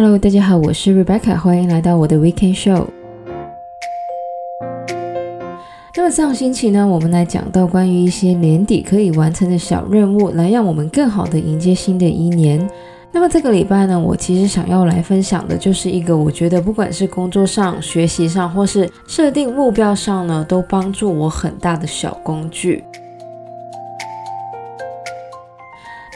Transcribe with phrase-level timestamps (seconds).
[0.00, 2.86] Hello，大家好，我是 Rebecca，欢迎来到我的 Weekend Show。
[5.96, 12.64] 那么上星期呢，我们来讲到关于一些年底可以完成的小任务，来让我们更好的迎接新的一年。
[13.10, 22.84] 那么这个礼拜呢，我其实想要来分享的就是一个我觉得不管是工作上、学习上，或是设定目标上呢，都帮助我很大的小工具。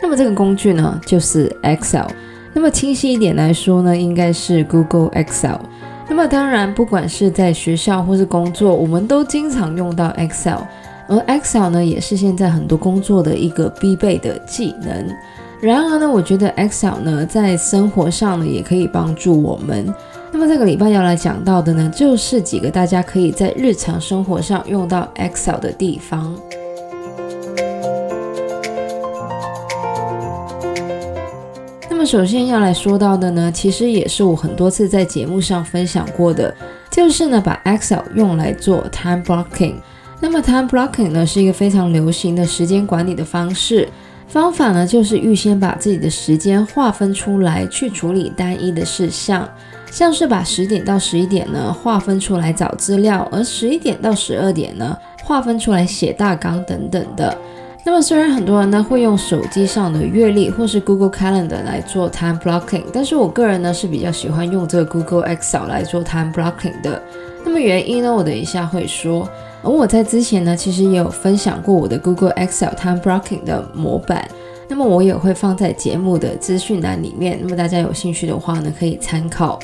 [0.01, 2.07] 那么这个工具呢，就是 Excel。
[2.55, 5.59] 那么清晰一点来说呢，应该是 Google Excel。
[6.09, 10.59] 那么当然，不管是在学校或是工作，我们都经常用到 Excel。
[11.09, 15.06] 而 Excel 呢，也是现在很多工作的一个必备的技能。
[15.61, 19.92] 然而呢，我觉得 Excel 呢，在生活上呢，也可以帮助我们。
[20.30, 26.34] 那么这个礼拜要来讲到的呢，就是几个大家可以在日常生活上用到 Excel 的地方。
[32.03, 36.53] 么首先要来说到的呢，其实也是我很多次在节目上分享过的，
[36.91, 39.75] 就是呢，把 Excel 用来做 time blocking。
[40.19, 43.89] 那么 time blocking 呢，是一个非常流行的时间管理的方式。
[44.27, 49.48] 方法呢，就是预先把自己的时间划分出来，去处理单一的事项，
[49.89, 57.39] 像是把十点到十一点呢划分出来找资料，而十一点到十二点呢划分出来写大纲等等的。
[57.84, 67.03] 那么虽然很多人呢会用手机上的月历或是 Google Calendar 来做 time blocking，但是我个人呢是比较喜欢用这个 Google Excel 来做 time blocking 的。
[67.44, 69.28] 那么原因呢，我等一下会说。
[69.64, 74.28] 而我在之前呢，其实也有分享过我的 Google Excel Time Blocking 的模板，
[74.69, 79.58] 那么我也会放在节目的资讯栏里面，那么大家有兴趣的话呢，可以参考。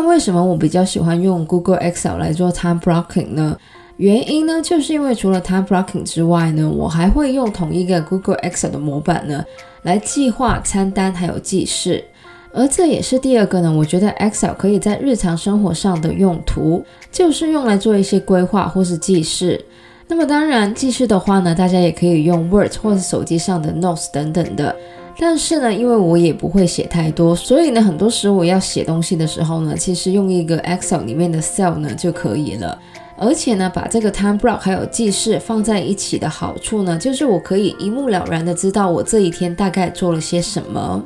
[0.00, 3.56] 么为什么我比较喜欢用 Google Excel 来做 Time Blocking 呢？
[3.96, 9.44] 原因呢，就是因为除了 Time Blocking 之外呢，我还会用同一个 Google Excel 的模板呢，
[9.82, 12.04] 来计划餐单还有记事。
[12.52, 19.62] 而这也是第二个呢，我觉得 Excel 可以在日常生活上的用途，就是用来做一些规划或是记事。
[20.08, 24.74] 那么当然，记事的话呢，大家也可以用 Word 或是手机上的 Notes 等等的。
[25.18, 32.78] 但是呢，因为我也不会写太多，所以呢，很多时候我要写东西的时候呢，其实用一个 Excel 里面的 Cell 呢就可以了。
[33.16, 41.02] 而且呢，把这个 Time Block 还有记事放在一起的好处呢，就是我可以一目了然的知道我这一天大概做了些什么。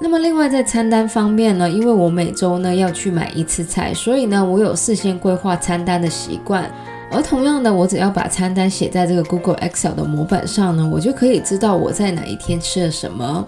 [0.00, 6.70] 那么另外在餐单方面呢，因为我每周呢要去买一次菜，所以呢我有事先规划餐单的习惯。
[7.12, 13.46] 而同样的，我只要把餐单写在这个 Google Excel 的模板上呢，我就可以知道我在哪一天吃了什么。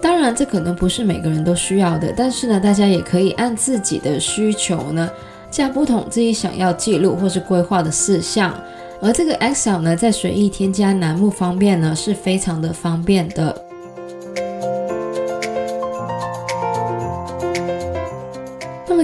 [0.00, 5.08] 当然，这可能不是每个人都需要的，但是呢，大家也可以按自己的需求呢，
[5.50, 8.52] 加不同自己想要记录或是规划的事项。
[9.00, 13.54] 而这个 Excel 呢，在随意添加栏目方面呢，是非常的方便的。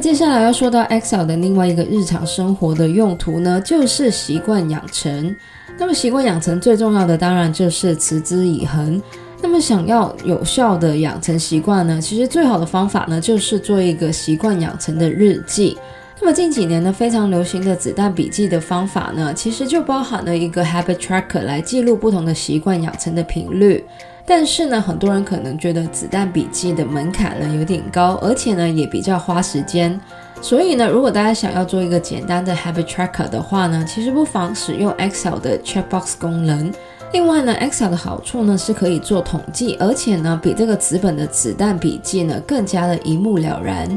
[0.01, 5.35] 接下来要说到 Excel 的另外一个日常生活的用途呢，就是习惯养成。
[5.77, 9.01] 那么习惯养成最重要的当然就是持之以恒。
[9.43, 15.77] 那么想要有效的养成习惯呢，其实最好的方法呢就是做一个习惯养成的日记。
[16.21, 23.85] 那么近几年呢非常流行的子弹笔记的方法呢，其实就包含了一个 Habit Tracker 来记录不同的习惯养成的频率。
[24.29, 29.99] 但是呢，很多人可能觉得子弹笔记的门槛呢有点高，而且呢也比较花时间。
[30.43, 36.71] 所以呢，如果大家想要做一个简单的 habit tracker 的话呢，其实不妨使用 Excel 的 checkbox 功能。
[37.11, 43.89] 另外呢，Excel 的好处呢是可以做统计，而且呢比这个纸本的子弹笔记呢更加的一目了然。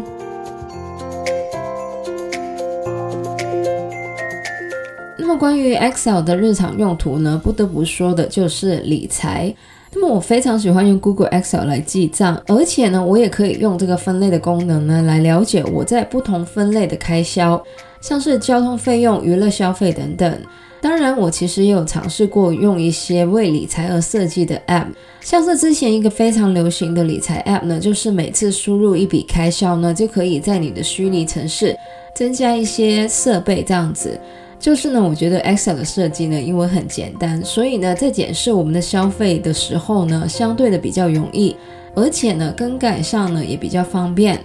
[5.17, 9.53] 那么关于 Excel 的日常用途呢，不得不说的就是理财。
[9.93, 17.61] 那么我非常喜欢用 Google Excel 来记账，而且呢，我也可以用这个分类的功能呢，来了解我在不同分类的开销，
[17.99, 20.38] 像是交通费用、娱乐消费等等。
[20.79, 24.88] 当然，我其实也有尝试过用一些为理财而设计的 App，
[25.20, 31.78] 像是之前一个非常流行的理财 App 呢，就是每次输入一笔开销呢，就可以在你的虚拟城市
[32.16, 34.20] 增加一些设备这样子。
[34.61, 41.55] 就是呢，我觉得 Excel 的设计呢，因为很简单，所以呢，在检视我们的消费的时候呢，相对的比较容易，
[41.96, 44.40] 而且呢，更改上呢也比较方便。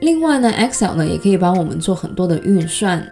[0.00, 3.06] 另外呢，Excel 呢也可以帮我们做很多的运算。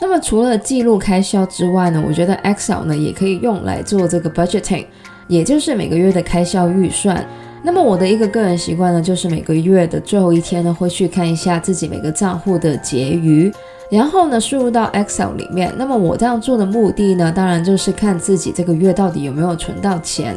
[0.00, 4.86] 那么除了记录开销之外呢，我觉得 Excel 呢也可以用来做这个 budgeting，
[5.28, 7.24] 也就是每个月的开销预算。
[7.62, 13.52] 那么我的一个个人习惯呢，就是每个月的最后一天呢，会去看一下自己每个账户的结余。
[13.90, 15.72] 然后呢，输入到 Excel 里面。
[15.78, 20.36] 那么我这样做的目的呢，当然就是看自己这个月到底有没有存到钱。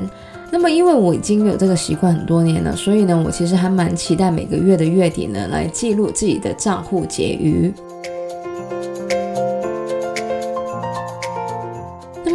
[0.50, 7.73] 那么因为我已经有这个习惯很多年了，所以呢，我其实还蛮期待每个月的月底呢，来记录自己的账户结余。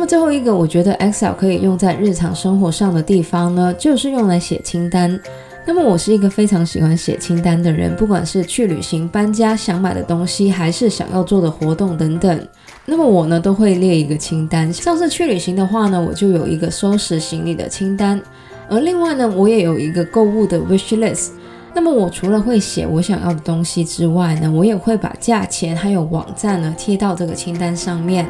[0.07, 5.19] 最后一个，我觉得 Excel 可以用在日常生活上的地方呢，就是用来写清单。
[5.67, 12.49] 那么我是一个非常喜欢写清单的人，不管是去旅行、搬家、想买的东西，还是想要做的活动等等，
[12.85, 14.73] 那么我呢都会列一个清单。
[14.73, 18.23] 像是去旅行的话呢，我就有一个收拾行李的清单，
[18.69, 21.31] 而另外呢，我也有一个购物的 wish list。
[21.75, 28.25] 那么我除了会写我想要的东西之外呢，我也会把价钱还有网站呢贴到这个清单上面。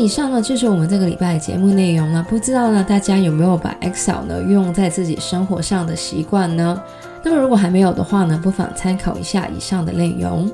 [0.00, 2.24] 以上呢，就是我们这个礼拜的节目内容了。
[2.28, 6.82] 不知道呢，大家有没有把 Excel 呢运用在自己生活上的习惯呢？
[7.22, 10.50] 那么如果还没有的话呢，不妨参考一下以上的内容。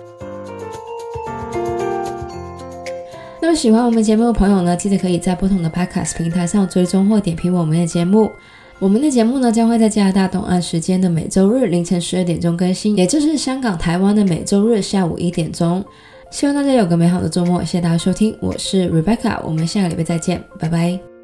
[3.41, 8.33] 那么喜欢我们节目的朋友呢，记得可以在不同的 Podcast 平台上追踪或点评我们的节目。
[8.81, 15.85] 我们的节目呢，将会在加拿大东岸时间的每周日凌晨十二点钟更新，也就是香港、台湾的每周日下午一点钟。
[16.31, 21.16] 希望大家有个美好的周末，谢谢大家收听，我是 Rebecca，我们下个礼拜再见，拜拜。